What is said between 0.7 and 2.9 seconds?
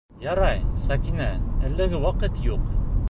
Сәкинә, әлегә ваҡыт юҡ.